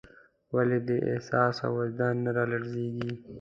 [0.55, 3.11] ولې دې احساس او وجدان نه رالړزېږي.